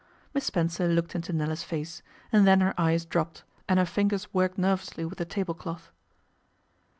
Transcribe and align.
Miss 0.33 0.45
Spencer 0.45 0.87
looked 0.87 1.13
into 1.13 1.31
Nella's 1.31 1.61
face, 1.61 2.01
and 2.31 2.47
then 2.47 2.59
her 2.61 2.73
eyes 2.75 3.05
dropped, 3.05 3.43
and 3.69 3.77
her 3.77 3.85
fingers 3.85 4.33
worked 4.33 4.57
nervously 4.57 5.05
with 5.05 5.19
the 5.19 5.25
tablecloth. 5.25 5.91